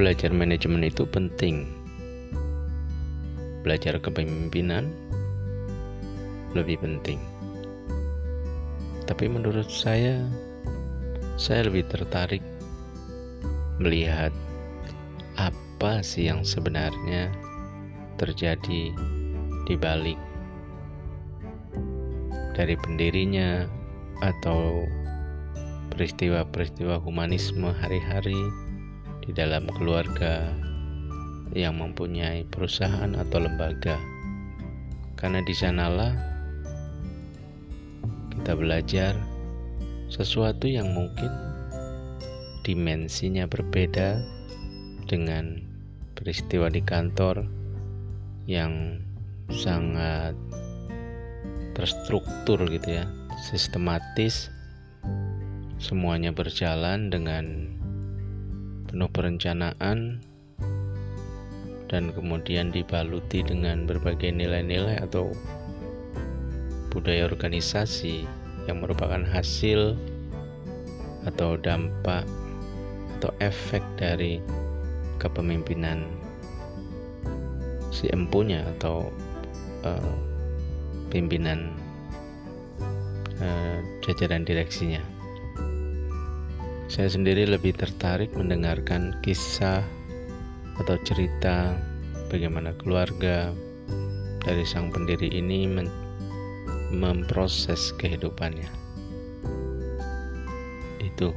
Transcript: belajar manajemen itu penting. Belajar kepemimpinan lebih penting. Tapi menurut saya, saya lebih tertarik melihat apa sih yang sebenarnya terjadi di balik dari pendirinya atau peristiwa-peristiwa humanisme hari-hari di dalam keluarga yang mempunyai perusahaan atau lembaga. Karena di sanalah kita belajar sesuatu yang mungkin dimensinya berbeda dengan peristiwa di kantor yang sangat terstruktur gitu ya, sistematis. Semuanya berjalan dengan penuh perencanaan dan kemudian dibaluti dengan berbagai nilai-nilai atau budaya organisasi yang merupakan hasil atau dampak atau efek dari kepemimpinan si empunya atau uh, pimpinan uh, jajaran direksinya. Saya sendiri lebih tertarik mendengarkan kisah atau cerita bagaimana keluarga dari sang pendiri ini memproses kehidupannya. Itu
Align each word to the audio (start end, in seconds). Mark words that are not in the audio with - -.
belajar 0.00 0.32
manajemen 0.32 0.80
itu 0.88 1.04
penting. 1.04 1.68
Belajar 3.60 4.00
kepemimpinan 4.00 4.88
lebih 6.56 6.80
penting. 6.80 7.20
Tapi 9.04 9.28
menurut 9.28 9.68
saya, 9.68 10.24
saya 11.36 11.68
lebih 11.68 11.84
tertarik 11.92 12.40
melihat 13.76 14.32
apa 15.36 16.00
sih 16.00 16.32
yang 16.32 16.48
sebenarnya 16.48 17.28
terjadi 18.16 18.96
di 19.68 19.74
balik 19.76 20.16
dari 22.56 22.72
pendirinya 22.80 23.68
atau 24.24 24.80
peristiwa-peristiwa 25.92 26.96
humanisme 27.04 27.68
hari-hari 27.68 28.40
di 29.30 29.38
dalam 29.38 29.62
keluarga 29.70 30.42
yang 31.54 31.78
mempunyai 31.78 32.42
perusahaan 32.50 33.14
atau 33.14 33.38
lembaga. 33.38 33.94
Karena 35.14 35.38
di 35.46 35.54
sanalah 35.54 36.18
kita 38.34 38.58
belajar 38.58 39.14
sesuatu 40.10 40.66
yang 40.66 40.90
mungkin 40.90 41.30
dimensinya 42.66 43.46
berbeda 43.46 44.18
dengan 45.06 45.62
peristiwa 46.18 46.66
di 46.66 46.82
kantor 46.82 47.46
yang 48.50 48.98
sangat 49.46 50.34
terstruktur 51.78 52.66
gitu 52.66 52.98
ya, 52.98 53.06
sistematis. 53.46 54.50
Semuanya 55.78 56.34
berjalan 56.34 57.14
dengan 57.14 57.78
penuh 58.90 59.06
perencanaan 59.06 60.18
dan 61.86 62.10
kemudian 62.10 62.74
dibaluti 62.74 63.46
dengan 63.46 63.86
berbagai 63.86 64.34
nilai-nilai 64.34 64.98
atau 64.98 65.30
budaya 66.90 67.30
organisasi 67.30 68.26
yang 68.66 68.82
merupakan 68.82 69.22
hasil 69.22 69.94
atau 71.22 71.54
dampak 71.54 72.26
atau 73.18 73.30
efek 73.38 73.82
dari 73.94 74.42
kepemimpinan 75.22 76.02
si 77.94 78.10
empunya 78.10 78.66
atau 78.78 79.06
uh, 79.86 80.14
pimpinan 81.14 81.74
uh, 83.38 83.78
jajaran 84.02 84.42
direksinya. 84.42 85.19
Saya 86.90 87.06
sendiri 87.06 87.46
lebih 87.46 87.78
tertarik 87.78 88.34
mendengarkan 88.34 89.14
kisah 89.22 89.86
atau 90.74 90.98
cerita 91.06 91.78
bagaimana 92.26 92.74
keluarga 92.82 93.54
dari 94.42 94.66
sang 94.66 94.90
pendiri 94.90 95.30
ini 95.30 95.70
memproses 96.90 97.94
kehidupannya. 97.94 98.66
Itu 100.98 101.30